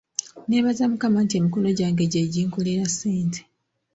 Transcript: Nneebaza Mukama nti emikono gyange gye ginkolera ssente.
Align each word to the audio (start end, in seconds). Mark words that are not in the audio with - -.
Nneebaza 0.45 0.83
Mukama 0.91 1.19
nti 1.25 1.33
emikono 1.39 1.69
gyange 1.79 2.03
gye 2.11 2.21
ginkolera 2.33 2.85
ssente. 2.91 3.41